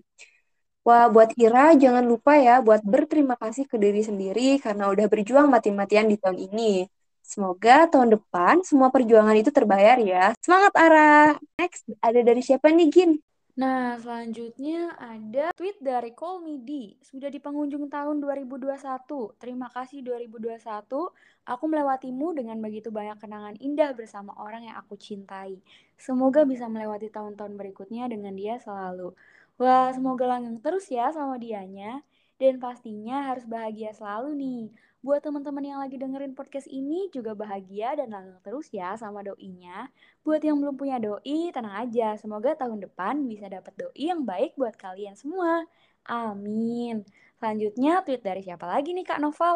Wah, 0.85 1.05
buat 1.09 1.33
Ira, 1.33 1.73
jangan 1.83 2.05
lupa 2.05 2.37
ya 2.37 2.61
buat 2.61 2.81
berterima 2.85 3.33
kasih 3.41 3.65
ke 3.65 3.75
diri 3.81 4.01
sendiri 4.05 4.61
karena 4.61 4.85
udah 4.93 5.05
berjuang 5.09 5.47
mati-matian 5.49 6.05
di 6.11 6.17
tahun 6.21 6.37
ini. 6.45 6.85
Semoga 7.25 7.89
tahun 7.89 8.09
depan 8.15 8.61
semua 8.61 8.93
perjuangan 8.93 9.33
itu 9.33 9.49
terbayar 9.49 9.97
ya. 9.97 10.37
Semangat, 10.45 10.73
Ara! 10.77 11.33
Next, 11.57 11.89
ada 12.05 12.19
dari 12.21 12.41
siapa 12.45 12.69
nih, 12.69 12.87
Gin? 12.93 13.11
Nah, 13.55 13.95
selanjutnya 14.03 14.99
ada 14.99 15.55
tweet 15.55 15.79
dari 15.79 16.11
Call 16.11 16.43
Me 16.43 16.59
D. 16.59 16.99
Sudah 16.99 17.31
di 17.31 17.39
penghujung 17.39 17.87
tahun 17.87 18.19
2021. 18.19 19.31
Terima 19.39 19.71
kasih 19.71 20.03
2021. 20.03 21.15
Aku 21.47 21.63
melewatimu 21.71 22.35
dengan 22.35 22.59
begitu 22.59 22.91
banyak 22.91 23.15
kenangan 23.15 23.55
indah 23.63 23.95
bersama 23.95 24.35
orang 24.35 24.67
yang 24.67 24.75
aku 24.75 24.99
cintai. 24.99 25.63
Semoga 25.95 26.43
bisa 26.43 26.67
melewati 26.67 27.07
tahun-tahun 27.07 27.55
berikutnya 27.55 28.11
dengan 28.11 28.35
dia 28.35 28.59
selalu. 28.59 29.15
Wah, 29.55 29.87
semoga 29.95 30.27
langgeng 30.27 30.59
terus 30.59 30.91
ya 30.91 31.07
sama 31.15 31.39
dianya. 31.39 32.03
Dan 32.35 32.59
pastinya 32.59 33.31
harus 33.31 33.47
bahagia 33.47 33.95
selalu 33.95 34.35
nih. 34.35 34.63
Buat 35.05 35.21
teman-teman 35.21 35.61
yang 35.61 35.77
lagi 35.77 36.01
dengerin 36.01 36.33
podcast 36.33 36.65
ini 36.65 37.13
juga 37.13 37.37
bahagia 37.37 37.93
dan 37.93 38.09
langgeng 38.09 38.41
terus 38.41 38.73
ya 38.73 38.97
sama 38.97 39.21
doinya. 39.21 39.85
Buat 40.25 40.41
yang 40.41 40.57
belum 40.57 40.81
punya 40.81 40.97
doi, 40.97 41.53
tenang 41.53 41.77
aja. 41.77 42.17
Semoga 42.17 42.57
tahun 42.57 42.81
depan 42.81 43.21
bisa 43.29 43.45
dapat 43.45 43.69
doi 43.77 44.01
yang 44.09 44.25
baik 44.25 44.57
buat 44.57 44.73
kalian 44.73 45.13
semua. 45.13 45.61
Amin. 46.09 47.05
Selanjutnya 47.37 48.01
tweet 48.01 48.25
dari 48.25 48.41
siapa 48.41 48.65
lagi 48.65 48.97
nih 48.97 49.05
Kak 49.05 49.21
Noval? 49.21 49.53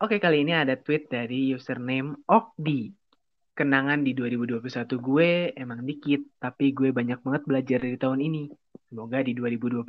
Oke, 0.00 0.16
kali 0.16 0.40
ini 0.40 0.56
ada 0.56 0.72
tweet 0.80 1.12
dari 1.12 1.52
username 1.52 2.24
Okdi. 2.24 2.96
Kenangan 3.52 4.00
di 4.00 4.16
2021 4.16 4.56
gue 4.88 5.52
emang 5.52 5.84
dikit, 5.84 6.24
tapi 6.40 6.72
gue 6.72 6.96
banyak 6.96 7.20
banget 7.20 7.42
belajar 7.44 7.78
dari 7.84 8.00
tahun 8.00 8.24
ini. 8.24 8.48
Semoga 8.88 9.20
di 9.20 9.36
2022 9.36 9.84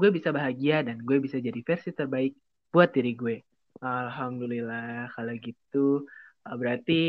gue 0.00 0.08
bisa 0.08 0.32
bahagia 0.32 0.80
dan 0.80 0.96
gue 1.04 1.20
bisa 1.20 1.36
jadi 1.36 1.60
versi 1.60 1.92
terbaik 1.92 2.32
buat 2.72 2.88
diri 2.88 3.12
gue. 3.12 3.47
Alhamdulillah 3.78 5.12
kalau 5.14 5.34
gitu 5.38 6.08
eh, 6.46 6.56
berarti 6.58 7.02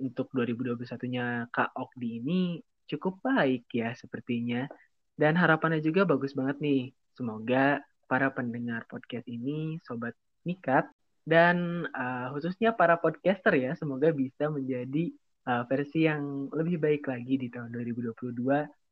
untuk 0.00 0.28
2021-nya 0.32 1.48
Kak 1.52 1.72
Okdi 1.76 2.20
ini 2.20 2.40
cukup 2.86 3.20
baik 3.20 3.66
ya 3.74 3.92
sepertinya. 3.96 4.68
Dan 5.16 5.34
harapannya 5.34 5.80
juga 5.80 6.04
bagus 6.04 6.36
banget 6.36 6.60
nih. 6.60 6.82
Semoga 7.16 7.80
para 8.04 8.28
pendengar 8.30 8.84
podcast 8.86 9.24
ini, 9.26 9.80
Sobat 9.82 10.12
Mikat, 10.44 10.86
dan 11.26 11.88
uh, 11.90 12.30
khususnya 12.36 12.76
para 12.76 13.00
podcaster 13.00 13.56
ya, 13.56 13.72
semoga 13.74 14.12
bisa 14.12 14.46
menjadi 14.52 15.10
uh, 15.48 15.64
versi 15.66 16.06
yang 16.06 16.52
lebih 16.52 16.78
baik 16.78 17.08
lagi 17.08 17.34
di 17.40 17.48
tahun 17.50 17.72
2022 17.74 18.36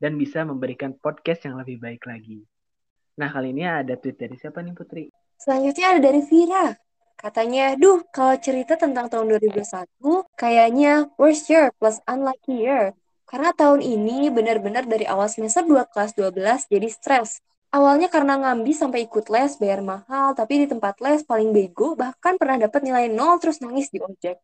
dan 0.02 0.12
bisa 0.18 0.42
memberikan 0.42 0.96
podcast 0.98 1.46
yang 1.46 1.60
lebih 1.60 1.78
baik 1.78 2.02
lagi. 2.08 2.42
Nah, 3.14 3.30
kali 3.30 3.54
ini 3.54 3.62
ada 3.62 3.94
tweet 3.94 4.18
dari 4.18 4.34
siapa 4.34 4.58
nih 4.64 4.74
Putri? 4.74 5.06
Selanjutnya 5.38 5.86
ada 5.94 6.00
dari 6.02 6.20
Vira. 6.26 6.74
Katanya, 7.16 7.74
duh, 7.78 8.04
kalau 8.14 8.36
cerita 8.36 8.74
tentang 8.76 9.06
tahun 9.08 9.26
2021, 9.38 10.26
kayaknya 10.36 11.08
worst 11.16 11.48
year 11.48 11.72
plus 11.78 11.98
unlucky 12.04 12.66
year. 12.66 12.92
Karena 13.24 13.50
tahun 13.50 13.80
ini 13.82 14.30
benar-benar 14.30 14.84
dari 14.86 15.08
awal 15.08 15.26
semester 15.26 15.64
2 15.66 15.88
kelas 15.90 16.14
12 16.14 16.70
jadi 16.70 16.88
stres. 16.92 17.40
Awalnya 17.74 18.06
karena 18.06 18.38
ngambi 18.38 18.70
sampai 18.70 19.10
ikut 19.10 19.26
les, 19.34 19.58
bayar 19.58 19.82
mahal, 19.82 20.30
tapi 20.38 20.62
di 20.62 20.66
tempat 20.70 20.94
les 21.02 21.26
paling 21.26 21.50
bego, 21.50 21.98
bahkan 21.98 22.38
pernah 22.38 22.54
dapat 22.62 22.86
nilai 22.86 23.10
nol 23.10 23.42
terus 23.42 23.58
nangis 23.58 23.90
di 23.90 23.98
ojek. 23.98 24.38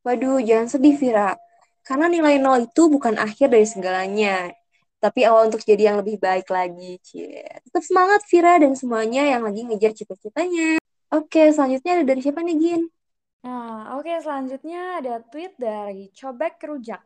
Waduh, 0.00 0.40
jangan 0.40 0.68
sedih, 0.72 0.96
Vira. 0.96 1.36
Karena 1.84 2.08
nilai 2.08 2.40
nol 2.40 2.64
itu 2.64 2.88
bukan 2.88 3.20
akhir 3.20 3.52
dari 3.52 3.68
segalanya, 3.68 4.48
tapi 4.96 5.28
awal 5.28 5.52
untuk 5.52 5.60
jadi 5.60 5.92
yang 5.92 6.00
lebih 6.00 6.16
baik 6.16 6.48
lagi. 6.48 6.96
Cie. 7.04 7.44
Tetap 7.68 7.84
semangat, 7.84 8.24
Vira, 8.32 8.56
dan 8.56 8.72
semuanya 8.72 9.28
yang 9.28 9.44
lagi 9.44 9.60
ngejar 9.68 9.92
cita-citanya. 9.92 10.79
Oke, 11.20 11.42
selanjutnya 11.54 11.92
ada 11.94 12.04
dari 12.10 12.20
siapa 12.24 12.40
nih, 12.46 12.56
Gin? 12.62 12.82
Nah, 13.46 13.96
oke, 13.96 14.12
selanjutnya 14.24 14.80
ada 15.00 15.14
tweet 15.32 15.52
dari 15.66 16.04
Cobek 16.18 16.54
Kerujak. 16.60 17.02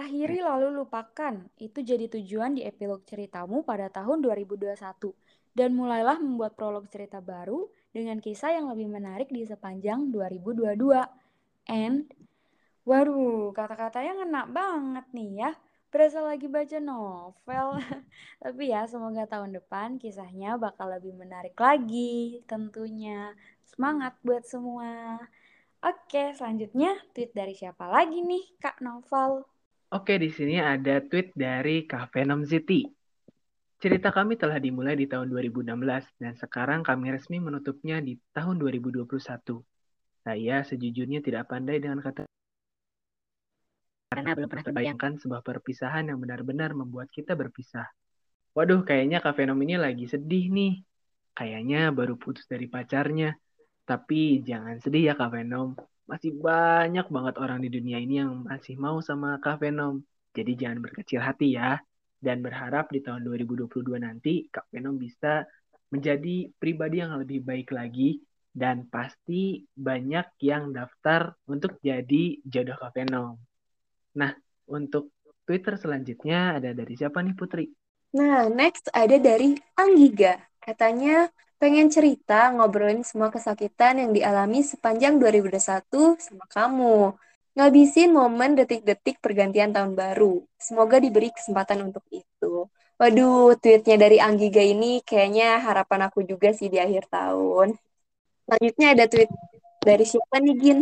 Akhiri 0.00 0.38
lalu 0.48 0.68
lupakan, 0.80 1.34
itu 1.66 1.78
jadi 1.90 2.06
tujuan 2.14 2.52
di 2.58 2.62
epilog 2.70 3.00
ceritamu 3.10 3.56
pada 3.70 3.86
tahun 3.96 4.18
2021. 4.24 5.08
Dan 5.58 5.70
mulailah 5.80 6.18
membuat 6.26 6.52
prolog 6.60 6.84
cerita 6.94 7.18
baru 7.32 7.60
dengan 7.96 8.18
kisah 8.26 8.50
yang 8.58 8.66
lebih 8.72 8.88
menarik 8.96 9.28
di 9.36 9.42
sepanjang 9.52 10.00
2022. 10.14 11.02
And, 11.68 11.96
waduh, 12.88 13.52
kata-katanya 13.58 14.12
ngena 14.24 14.42
banget 14.58 15.06
nih 15.16 15.30
ya. 15.42 15.50
Berasa 15.96 16.20
lagi 16.20 16.44
baca 16.44 16.76
novel. 16.76 17.80
Tapi 18.44 18.68
ya, 18.68 18.84
semoga 18.84 19.24
tahun 19.24 19.56
depan 19.56 19.96
kisahnya 19.96 20.60
bakal 20.60 20.92
lebih 20.92 21.16
menarik 21.16 21.56
lagi 21.56 22.44
tentunya. 22.44 23.32
Semangat 23.64 24.12
buat 24.20 24.44
semua. 24.44 25.16
Oke, 25.80 26.36
selanjutnya 26.36 27.00
tweet 27.16 27.32
dari 27.32 27.56
siapa 27.56 27.88
lagi 27.88 28.20
nih, 28.20 28.44
Kak 28.60 28.84
Novel? 28.84 29.48
Oke, 29.88 30.20
di 30.20 30.28
sini 30.28 30.60
ada 30.60 31.00
tweet 31.00 31.32
dari 31.32 31.88
Cafe 31.88 32.28
Nom 32.28 32.44
City. 32.44 32.84
Cerita 33.80 34.12
kami 34.12 34.36
telah 34.36 34.60
dimulai 34.60 35.00
di 35.00 35.08
tahun 35.08 35.32
2016 35.32 36.20
dan 36.20 36.36
sekarang 36.36 36.84
kami 36.84 37.08
resmi 37.16 37.40
menutupnya 37.40 38.04
di 38.04 38.20
tahun 38.36 38.60
2021. 38.60 39.08
Saya 40.20 40.60
sejujurnya 40.60 41.24
tidak 41.24 41.48
pandai 41.48 41.80
dengan 41.80 42.04
kata 42.04 42.28
karena 44.06 44.38
belum 44.38 44.46
pernah 44.46 44.66
terbayangkan 44.70 45.12
sebuah 45.18 45.42
perpisahan 45.42 46.10
yang 46.14 46.18
benar-benar 46.22 46.70
membuat 46.78 47.10
kita 47.10 47.34
berpisah. 47.34 47.90
Waduh, 48.54 48.86
kayaknya 48.86 49.18
Kak 49.18 49.36
Venom 49.36 49.58
ini 49.66 49.74
lagi 49.76 50.06
sedih 50.06 50.48
nih. 50.48 50.80
Kayaknya 51.36 51.92
baru 51.92 52.14
putus 52.16 52.46
dari 52.46 52.70
pacarnya. 52.70 53.34
Tapi 53.86 54.40
jangan 54.46 54.78
sedih 54.80 55.12
ya 55.12 55.14
Kak 55.18 55.30
Venom 55.34 55.76
masih 56.06 56.38
banyak 56.38 57.10
banget 57.10 57.34
orang 57.42 57.58
di 57.58 57.68
dunia 57.68 57.98
ini 57.98 58.22
yang 58.22 58.46
masih 58.46 58.78
mau 58.78 59.02
sama 59.02 59.42
Kak 59.42 59.58
Venom. 59.58 60.00
Jadi 60.32 60.54
jangan 60.54 60.78
berkecil 60.80 61.18
hati 61.18 61.58
ya. 61.58 61.76
Dan 62.16 62.40
berharap 62.40 62.88
di 62.94 63.02
tahun 63.02 63.26
2022 63.26 63.98
nanti 64.00 64.46
Kak 64.48 64.70
Venom 64.70 64.96
bisa 64.96 65.44
menjadi 65.90 66.50
pribadi 66.56 67.02
yang 67.02 67.18
lebih 67.18 67.42
baik 67.42 67.74
lagi. 67.74 68.22
Dan 68.56 68.88
pasti 68.88 69.66
banyak 69.76 70.40
yang 70.40 70.72
daftar 70.72 71.36
untuk 71.50 71.76
jadi 71.82 72.40
jodoh 72.46 72.78
Kak 72.78 72.96
Venom. 72.96 73.36
Nah, 74.16 74.32
untuk 74.72 75.12
Twitter 75.46 75.76
selanjutnya 75.76 76.58
ada 76.58 76.72
dari 76.72 76.94
siapa 76.96 77.22
nih 77.22 77.36
Putri? 77.36 77.68
Nah, 78.16 78.48
next 78.48 78.88
ada 78.90 79.20
dari 79.20 79.54
Anggiga. 79.76 80.40
Katanya, 80.58 81.28
pengen 81.60 81.92
cerita 81.92 82.50
ngobrolin 82.50 83.04
semua 83.04 83.28
kesakitan 83.28 84.00
yang 84.00 84.10
dialami 84.16 84.64
sepanjang 84.64 85.20
2021 85.20 86.16
sama 86.16 86.44
kamu. 86.48 87.14
Ngabisin 87.56 88.12
momen 88.12 88.52
detik-detik 88.56 89.20
pergantian 89.20 89.72
tahun 89.72 89.96
baru. 89.96 90.44
Semoga 90.60 91.00
diberi 91.00 91.32
kesempatan 91.32 91.88
untuk 91.88 92.04
itu. 92.12 92.68
Waduh, 92.96 93.56
tweetnya 93.60 93.96
dari 94.00 94.16
Anggiga 94.20 94.64
ini 94.64 95.04
kayaknya 95.04 95.60
harapan 95.60 96.08
aku 96.08 96.24
juga 96.24 96.52
sih 96.56 96.68
di 96.72 96.80
akhir 96.80 97.08
tahun. 97.12 97.76
Selanjutnya 98.44 98.88
ada 98.96 99.04
tweet 99.08 99.30
dari 99.84 100.04
siapa 100.08 100.36
nih, 100.40 100.54
Gin? 100.60 100.78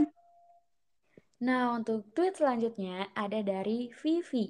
Nah, 1.44 1.76
untuk 1.76 2.08
tweet 2.16 2.40
selanjutnya 2.40 3.12
ada 3.12 3.44
dari 3.44 3.92
Vivi. 4.00 4.48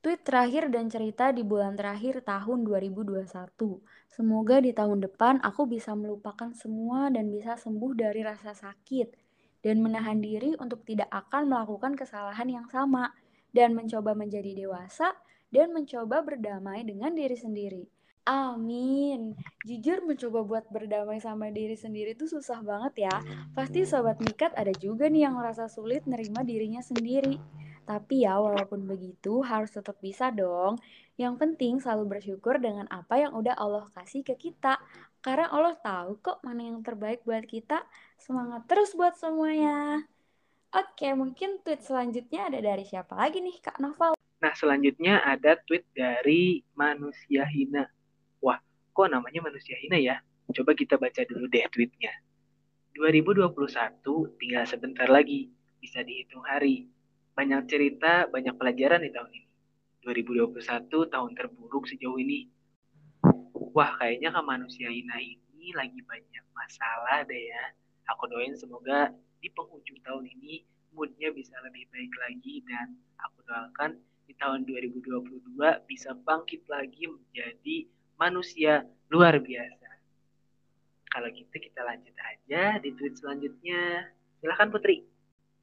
Tweet 0.00 0.24
terakhir 0.24 0.72
dan 0.72 0.88
cerita 0.88 1.36
di 1.36 1.44
bulan 1.44 1.76
terakhir 1.76 2.24
tahun 2.24 2.64
2021. 2.64 3.28
Semoga 4.08 4.56
di 4.64 4.72
tahun 4.72 5.04
depan 5.04 5.44
aku 5.44 5.68
bisa 5.68 5.92
melupakan 5.92 6.48
semua 6.56 7.12
dan 7.12 7.28
bisa 7.28 7.60
sembuh 7.60 7.92
dari 7.92 8.24
rasa 8.24 8.56
sakit 8.56 9.08
dan 9.60 9.84
menahan 9.84 10.16
diri 10.24 10.56
untuk 10.56 10.80
tidak 10.88 11.12
akan 11.12 11.52
melakukan 11.52 11.92
kesalahan 11.92 12.48
yang 12.48 12.66
sama 12.72 13.12
dan 13.52 13.76
mencoba 13.76 14.16
menjadi 14.16 14.64
dewasa 14.64 15.12
dan 15.52 15.76
mencoba 15.76 16.24
berdamai 16.24 16.88
dengan 16.88 17.12
diri 17.12 17.36
sendiri. 17.36 17.84
Amin. 18.22 19.34
Jujur 19.66 20.06
mencoba 20.06 20.46
buat 20.46 20.64
berdamai 20.70 21.18
sama 21.18 21.50
diri 21.50 21.74
sendiri 21.74 22.14
itu 22.14 22.30
susah 22.30 22.62
banget 22.62 23.10
ya. 23.10 23.16
Pasti 23.50 23.82
sobat 23.82 24.22
mikat 24.22 24.54
ada 24.54 24.70
juga 24.78 25.10
nih 25.10 25.26
yang 25.26 25.34
merasa 25.34 25.66
sulit 25.66 26.06
nerima 26.06 26.46
dirinya 26.46 26.78
sendiri. 26.78 27.42
Tapi 27.82 28.22
ya 28.22 28.38
walaupun 28.38 28.86
begitu 28.86 29.42
harus 29.42 29.74
tetap 29.74 29.98
bisa 29.98 30.30
dong. 30.30 30.78
Yang 31.18 31.34
penting 31.42 31.82
selalu 31.82 32.14
bersyukur 32.18 32.62
dengan 32.62 32.86
apa 32.94 33.18
yang 33.18 33.34
udah 33.34 33.58
Allah 33.58 33.90
kasih 33.90 34.22
ke 34.22 34.38
kita. 34.38 34.78
Karena 35.18 35.50
Allah 35.50 35.74
tahu 35.74 36.22
kok 36.22 36.46
mana 36.46 36.62
yang 36.62 36.78
terbaik 36.86 37.26
buat 37.26 37.42
kita. 37.42 37.82
Semangat 38.22 38.70
terus 38.70 38.94
buat 38.94 39.18
semuanya. 39.18 40.06
Oke, 40.70 41.10
mungkin 41.18 41.58
tweet 41.66 41.82
selanjutnya 41.82 42.46
ada 42.46 42.62
dari 42.62 42.86
siapa 42.86 43.18
lagi 43.18 43.42
nih 43.42 43.58
Kak 43.58 43.82
Noval? 43.82 44.14
Nah, 44.14 44.54
selanjutnya 44.54 45.26
ada 45.26 45.58
tweet 45.58 45.84
dari 45.90 46.62
Manusia 46.78 47.42
Hina. 47.50 48.01
Kok 48.92 49.08
namanya 49.08 49.40
Manusia 49.40 49.72
Hina 49.80 49.96
ya? 49.96 50.20
Coba 50.52 50.76
kita 50.76 51.00
baca 51.00 51.24
dulu 51.24 51.48
deh 51.48 51.64
tweetnya. 51.72 52.12
2021 52.92 53.48
tinggal 54.36 54.64
sebentar 54.68 55.08
lagi, 55.08 55.48
bisa 55.80 56.04
dihitung 56.04 56.44
hari. 56.44 56.92
Banyak 57.32 57.64
cerita, 57.64 58.28
banyak 58.28 58.52
pelajaran 58.60 59.00
di 59.00 59.08
tahun 59.08 59.32
ini. 59.32 59.48
2021 60.04 60.92
tahun 61.08 61.30
terburuk 61.32 61.88
sejauh 61.88 62.20
ini. 62.20 62.52
Wah, 63.72 63.96
kayaknya 63.96 64.28
ke 64.28 64.40
manusia 64.44 64.92
Hina 64.92 65.16
ini 65.16 65.72
lagi 65.72 66.04
banyak 66.04 66.44
masalah 66.52 67.24
deh 67.24 67.48
ya. 67.48 67.64
Aku 68.12 68.28
doain 68.28 68.52
semoga 68.60 69.08
di 69.40 69.48
penghujung 69.56 70.04
tahun 70.04 70.28
ini 70.28 70.68
moodnya 70.92 71.32
bisa 71.32 71.56
lebih 71.64 71.88
baik 71.88 72.12
lagi 72.28 72.60
dan 72.68 72.92
aku 73.16 73.40
doakan 73.48 73.96
di 74.28 74.36
tahun 74.36 74.68
2022 74.68 75.56
bisa 75.88 76.12
bangkit 76.28 76.68
lagi 76.68 77.08
menjadi 77.08 77.88
manusia 78.22 78.86
luar 79.10 79.42
biasa. 79.42 79.88
Kalau 81.10 81.28
gitu 81.34 81.50
kita 81.50 81.82
lanjut 81.82 82.14
aja 82.14 82.78
di 82.78 82.94
tweet 82.94 83.18
selanjutnya. 83.18 84.06
Silahkan 84.38 84.70
Putri. 84.70 85.02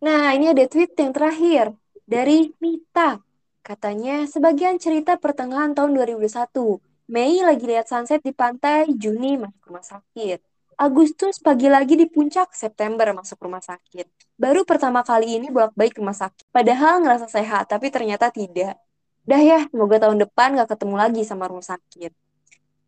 Nah, 0.04 0.32
ini 0.36 0.52
ada 0.52 0.64
tweet 0.68 0.96
yang 0.96 1.12
terakhir 1.16 1.76
dari 2.04 2.52
Mita. 2.60 3.20
Katanya, 3.64 4.24
sebagian 4.28 4.80
cerita 4.80 5.20
pertengahan 5.20 5.76
tahun 5.76 5.96
2021. 5.96 6.80
Mei 7.10 7.42
lagi 7.42 7.66
lihat 7.66 7.90
sunset 7.90 8.22
di 8.22 8.32
pantai, 8.32 8.94
Juni 8.94 9.36
masuk 9.36 9.62
rumah 9.68 9.84
sakit. 9.84 10.40
Agustus 10.80 11.44
pagi 11.44 11.68
lagi 11.68 12.00
di 12.00 12.08
puncak, 12.08 12.56
September 12.56 13.12
masuk 13.12 13.36
rumah 13.44 13.60
sakit. 13.60 14.08
Baru 14.40 14.64
pertama 14.64 15.04
kali 15.04 15.42
ini 15.42 15.52
bolak-balik 15.52 16.00
rumah 16.00 16.16
sakit. 16.16 16.48
Padahal 16.56 17.04
ngerasa 17.04 17.28
sehat, 17.28 17.68
tapi 17.68 17.92
ternyata 17.92 18.32
tidak. 18.32 18.80
Dah 19.28 19.42
ya, 19.44 19.68
semoga 19.68 20.08
tahun 20.08 20.24
depan 20.24 20.56
gak 20.56 20.70
ketemu 20.78 20.96
lagi 20.96 21.22
sama 21.28 21.52
rumah 21.52 21.66
sakit. 21.66 22.29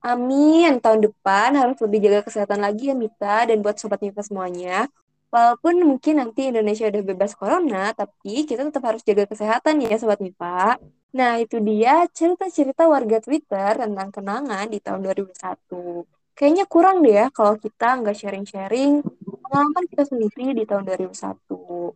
Amin, 0.01 0.81
tahun 0.81 1.05
depan 1.05 1.53
harus 1.53 1.77
lebih 1.77 2.01
jaga 2.01 2.25
kesehatan 2.25 2.59
lagi 2.65 2.89
ya 2.89 2.95
Mita 2.97 3.45
dan 3.45 3.61
buat 3.61 3.77
sobat 3.77 4.01
Mita 4.01 4.25
semuanya. 4.25 4.89
Walaupun 5.31 5.79
mungkin 5.87 6.19
nanti 6.19 6.51
Indonesia 6.51 6.91
udah 6.91 7.03
bebas 7.07 7.31
corona, 7.39 7.95
tapi 7.95 8.43
kita 8.43 8.67
tetap 8.67 8.83
harus 8.83 8.99
jaga 9.07 9.23
kesehatan 9.23 9.79
ya 9.79 9.95
Sobat 9.95 10.19
Mipa. 10.19 10.75
Nah, 11.15 11.39
itu 11.39 11.55
dia 11.63 12.03
cerita-cerita 12.11 12.83
warga 12.83 13.23
Twitter 13.23 13.79
tentang 13.79 14.11
kenangan 14.11 14.67
di 14.67 14.83
tahun 14.83 14.99
2001. 15.07 16.03
Kayaknya 16.35 16.65
kurang 16.67 16.99
deh 16.99 17.15
ya 17.15 17.27
kalau 17.31 17.55
kita 17.55 17.87
nggak 18.03 18.15
sharing-sharing 18.19 18.99
pengalaman 19.23 19.83
kita 19.87 20.03
sendiri 20.03 20.51
di 20.51 20.63
tahun 20.67 20.83
2001. 20.83 21.95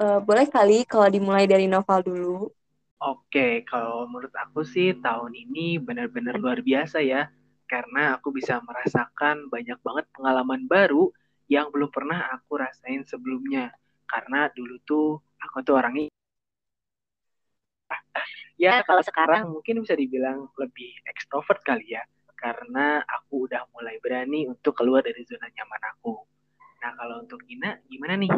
Uh, 0.00 0.18
boleh 0.24 0.46
kali 0.48 0.88
kalau 0.88 1.08
dimulai 1.12 1.44
dari 1.44 1.68
novel 1.68 2.00
dulu? 2.00 2.38
Oke, 3.04 3.48
kalau 3.70 4.08
menurut 4.10 4.32
aku 4.44 4.60
sih 4.74 4.88
tahun 5.04 5.32
ini 5.44 5.76
benar-benar 5.86 6.34
luar 6.42 6.58
biasa 6.68 6.98
ya. 7.04 7.22
Karena 7.70 8.02
aku 8.16 8.28
bisa 8.38 8.54
merasakan 8.68 9.36
banyak 9.52 9.78
banget 9.86 10.04
pengalaman 10.14 10.62
baru 10.72 11.04
yang 11.54 11.66
belum 11.72 11.90
pernah 11.96 12.20
aku 12.36 12.52
rasain 12.64 13.02
sebelumnya. 13.10 13.64
Karena 14.08 14.48
dulu 14.56 14.74
tuh 14.88 15.08
aku 15.44 15.56
tuh 15.66 15.74
orangnya 15.80 16.08
ya 18.64 18.80
kalau 18.88 19.02
sekarang 19.04 19.42
mungkin 19.50 19.82
bisa 19.84 19.94
dibilang 19.98 20.48
lebih 20.60 20.90
ekstrovert 21.08 21.60
kali 21.64 21.96
ya. 21.96 22.02
Karena 22.34 23.00
aku 23.04 23.48
udah 23.48 23.64
mulai 23.72 23.96
berani 24.04 24.44
untuk 24.48 24.76
keluar 24.76 25.00
dari 25.04 25.24
zona 25.24 25.48
nyaman 25.48 25.82
aku. 25.96 26.14
Nah 26.82 26.92
kalau 26.98 27.16
untuk 27.24 27.40
Ina 27.48 27.80
gimana 27.88 28.14
nih? 28.20 28.32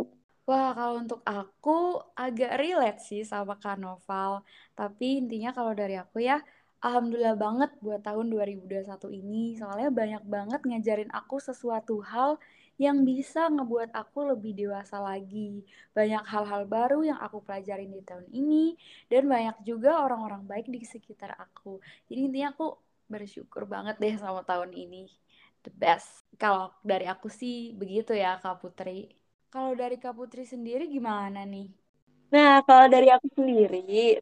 Wah, 0.46 0.70
kalau 0.78 0.94
untuk 1.02 1.20
aku 1.26 1.98
agak 2.14 2.52
relate 2.62 3.00
sih 3.08 3.22
sama 3.32 3.54
Karnaval. 3.62 4.32
Tapi 4.78 5.06
intinya 5.20 5.50
kalau 5.56 5.72
dari 5.74 5.94
aku 5.98 6.18
ya, 6.22 6.38
Alhamdulillah 6.86 7.34
banget 7.44 7.70
buat 7.84 8.00
tahun 8.06 8.26
2021 8.30 9.10
ini. 9.10 9.58
Soalnya 9.58 9.90
banyak 10.00 10.22
banget 10.34 10.60
ngajarin 10.68 11.10
aku 11.10 11.36
sesuatu 11.48 11.98
hal 12.10 12.30
yang 12.78 13.02
bisa 13.02 13.40
ngebuat 13.54 13.90
aku 13.90 14.18
lebih 14.30 14.52
dewasa 14.54 14.96
lagi. 15.02 15.66
Banyak 15.96 16.22
hal-hal 16.32 16.62
baru 16.70 16.98
yang 17.10 17.18
aku 17.26 17.38
pelajarin 17.46 17.90
di 17.90 18.02
tahun 18.06 18.26
ini 18.30 18.64
dan 19.10 19.26
banyak 19.26 19.56
juga 19.66 19.98
orang-orang 20.06 20.42
baik 20.46 20.66
di 20.70 20.78
sekitar 20.86 21.34
aku. 21.42 21.82
Jadi 22.06 22.20
intinya 22.30 22.48
aku 22.54 22.66
bersyukur 23.10 23.66
banget 23.66 23.98
deh 23.98 24.14
sama 24.14 24.46
tahun 24.46 24.70
ini. 24.78 25.10
The 25.66 25.70
best. 25.74 26.22
Kalau 26.38 26.70
dari 26.86 27.10
aku 27.10 27.26
sih 27.26 27.74
begitu 27.74 28.14
ya 28.14 28.38
Kak 28.38 28.62
Putri. 28.62 29.25
Kalau 29.52 29.72
dari 29.80 29.96
Kak 30.02 30.14
Putri 30.18 30.44
sendiri 30.52 30.84
gimana 30.94 31.40
nih? 31.52 31.68
Nah, 32.34 32.52
kalau 32.66 32.86
dari 32.94 33.08
aku 33.14 33.26
sendiri, 33.38 33.78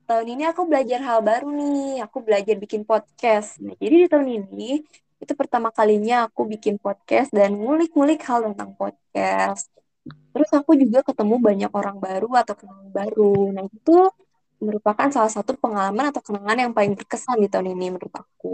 tahun 0.09 0.27
ini 0.37 0.43
aku 0.53 0.63
belajar 0.71 1.01
hal 1.09 1.19
baru 1.29 1.47
nih. 1.59 2.05
Aku 2.05 2.19
belajar 2.27 2.55
bikin 2.63 2.83
podcast. 2.91 3.49
Nah, 3.65 3.75
jadi 3.83 3.95
di 4.05 4.07
tahun 4.13 4.29
ini 4.39 4.63
itu 5.23 5.33
pertama 5.41 5.69
kalinya 5.79 6.15
aku 6.29 6.41
bikin 6.53 6.75
podcast 6.85 7.29
dan 7.39 7.51
ngulik-ngulik 7.57 8.21
hal 8.29 8.39
tentang 8.53 8.71
podcast. 8.81 9.65
Terus 10.33 10.51
aku 10.59 10.73
juga 10.83 10.99
ketemu 11.09 11.35
banyak 11.49 11.71
orang 11.81 11.97
baru 12.07 12.29
atau 12.43 12.55
kenangan 12.61 12.91
baru. 12.99 13.23
Nah 13.57 13.65
itu 13.77 13.93
merupakan 14.67 15.09
salah 15.17 15.33
satu 15.37 15.53
pengalaman 15.63 16.05
atau 16.13 16.23
kenangan 16.27 16.59
yang 16.63 16.73
paling 16.77 16.93
berkesan 16.99 17.39
di 17.45 17.49
tahun 17.53 17.69
ini 17.75 17.87
menurut 17.95 18.15
aku. 18.23 18.51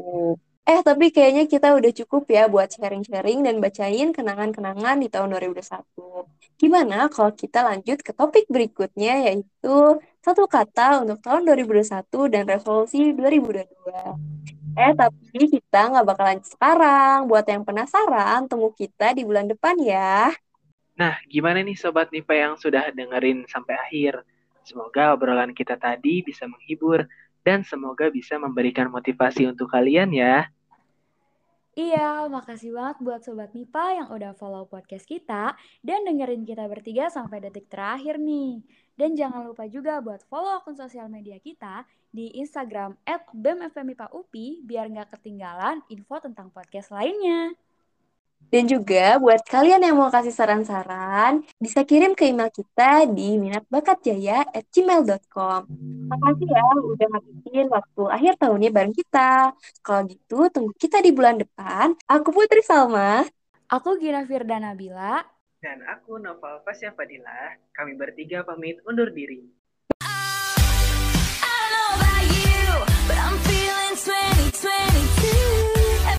Eh, 0.69 0.81
tapi 0.85 1.09
kayaknya 1.11 1.49
kita 1.49 1.73
udah 1.73 1.93
cukup 2.05 2.29
ya 2.31 2.47
buat 2.47 2.69
sharing-sharing 2.71 3.43
dan 3.43 3.59
bacain 3.59 4.13
kenangan-kenangan 4.13 4.97
di 5.01 5.09
tahun 5.09 5.33
2021. 5.33 6.29
Gimana 6.61 7.09
kalau 7.09 7.33
kita 7.33 7.65
lanjut 7.65 7.99
ke 8.05 8.13
topik 8.13 8.45
berikutnya 8.53 9.25
yaitu 9.27 9.77
satu 10.21 10.45
kata 10.45 11.01
untuk 11.03 11.19
tahun 11.25 11.49
2021 11.49 12.29
dan 12.29 12.45
resolusi 12.45 13.17
2022. 13.17 14.15
Eh, 14.79 14.93
tapi 14.95 15.43
kita 15.49 15.81
nggak 15.91 16.07
bakalan 16.07 16.41
sekarang. 16.45 17.27
Buat 17.27 17.49
yang 17.51 17.65
penasaran, 17.67 18.47
tunggu 18.47 18.71
kita 18.77 19.17
di 19.17 19.27
bulan 19.27 19.51
depan 19.51 19.75
ya. 19.81 20.31
Nah, 20.95 21.17
gimana 21.27 21.65
nih 21.65 21.75
Sobat 21.81 22.13
Nipa 22.13 22.37
yang 22.37 22.61
sudah 22.61 22.93
dengerin 22.93 23.49
sampai 23.49 23.75
akhir? 23.81 24.21
Semoga 24.63 25.17
obrolan 25.17 25.57
kita 25.57 25.81
tadi 25.81 26.21
bisa 26.21 26.45
menghibur 26.45 27.09
dan 27.47 27.65
semoga 27.65 28.13
bisa 28.13 28.37
memberikan 28.37 28.89
motivasi 28.93 29.49
untuk 29.49 29.73
kalian 29.73 30.13
ya. 30.13 30.49
Iya, 31.79 32.27
makasih 32.27 32.75
banget 32.75 32.97
buat 32.99 33.21
Sobat 33.23 33.55
Mipa 33.55 33.95
yang 33.95 34.11
udah 34.11 34.35
follow 34.35 34.67
podcast 34.67 35.07
kita 35.07 35.55
dan 35.81 36.03
dengerin 36.03 36.43
kita 36.43 36.67
bertiga 36.67 37.09
sampai 37.09 37.41
detik 37.41 37.71
terakhir 37.71 38.19
nih. 38.19 38.61
Dan 38.99 39.15
jangan 39.17 39.47
lupa 39.47 39.65
juga 39.71 40.03
buat 40.03 40.21
follow 40.27 40.61
akun 40.61 40.77
sosial 40.77 41.09
media 41.09 41.39
kita 41.41 41.87
di 42.11 42.37
Instagram 42.43 42.99
at 43.07 43.23
BEMFMIPAUPI 43.33 44.67
biar 44.67 44.91
nggak 44.91 45.15
ketinggalan 45.15 45.81
info 45.89 46.19
tentang 46.19 46.51
podcast 46.51 46.91
lainnya. 46.91 47.55
Dan 48.51 48.67
juga 48.67 49.15
buat 49.21 49.45
kalian 49.47 49.85
yang 49.85 50.01
mau 50.01 50.09
kasih 50.09 50.33
saran-saran, 50.35 51.45
bisa 51.61 51.85
kirim 51.87 52.15
ke 52.17 52.25
email 52.33 52.51
kita 52.51 53.05
di 53.07 53.39
minatbakatjaya@gmail.com. 53.39 55.61
Makasih 56.11 56.49
ya 56.51 56.63
udah 56.81 57.09
ngabisin 57.15 57.71
waktu 57.71 58.03
akhir 58.11 58.35
tahunnya 58.43 58.71
bareng 58.75 58.95
kita. 58.97 59.55
Kalau 59.85 60.03
gitu, 60.09 60.49
tunggu 60.51 60.73
kita 60.75 60.99
di 61.05 61.13
bulan 61.15 61.39
depan. 61.39 61.95
Aku 62.11 62.35
Putri 62.35 62.63
Salma. 62.67 63.23
Aku 63.71 63.95
Gina 64.03 64.27
Firda 64.27 64.59
Nabila. 64.59 65.23
Dan 65.63 65.87
aku 65.87 66.19
Noval 66.19 66.67
Fasya 66.67 66.91
Fadila. 66.97 67.55
Kami 67.77 67.95
bertiga 67.95 68.43
pamit 68.43 68.83
undur 68.83 69.15
diri. 69.15 69.47